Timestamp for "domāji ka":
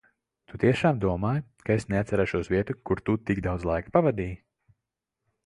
1.03-1.75